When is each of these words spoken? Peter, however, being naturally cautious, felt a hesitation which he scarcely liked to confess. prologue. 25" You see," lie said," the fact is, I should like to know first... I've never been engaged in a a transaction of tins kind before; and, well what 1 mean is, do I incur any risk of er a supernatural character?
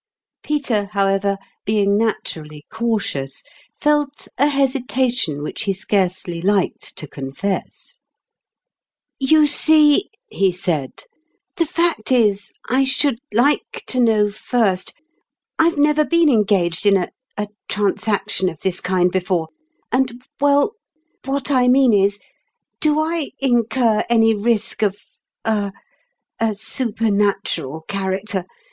Peter, 0.41 0.85
however, 0.93 1.37
being 1.63 1.95
naturally 1.95 2.65
cautious, 2.71 3.43
felt 3.79 4.27
a 4.39 4.47
hesitation 4.47 5.43
which 5.43 5.65
he 5.65 5.73
scarcely 5.73 6.41
liked 6.41 6.95
to 6.95 7.07
confess. 7.07 7.99
prologue. 9.19 9.29
25" 9.29 9.31
You 9.33 9.45
see," 9.45 10.09
lie 10.31 10.49
said," 10.49 11.03
the 11.57 11.67
fact 11.67 12.11
is, 12.11 12.51
I 12.67 12.83
should 12.83 13.19
like 13.31 13.83
to 13.89 13.99
know 13.99 14.31
first... 14.31 14.91
I've 15.59 15.77
never 15.77 16.03
been 16.03 16.29
engaged 16.29 16.87
in 16.87 16.97
a 16.97 17.11
a 17.37 17.49
transaction 17.69 18.49
of 18.49 18.57
tins 18.57 18.81
kind 18.81 19.11
before; 19.11 19.49
and, 19.91 20.19
well 20.39 20.73
what 21.25 21.47
1 21.51 21.71
mean 21.71 21.93
is, 21.93 22.17
do 22.79 22.99
I 22.99 23.29
incur 23.37 24.03
any 24.09 24.33
risk 24.33 24.81
of 24.81 24.97
er 25.45 25.71
a 26.39 26.55
supernatural 26.55 27.83
character? 27.87 28.47